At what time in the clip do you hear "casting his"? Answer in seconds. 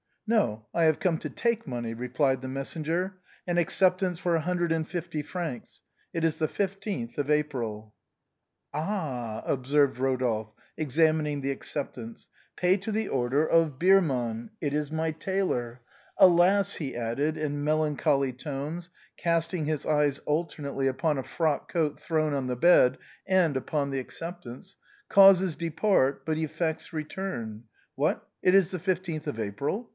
19.17-19.85